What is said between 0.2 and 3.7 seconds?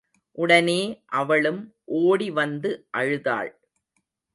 உடனே அவளும் ஓடிவந்து அழுதாள்.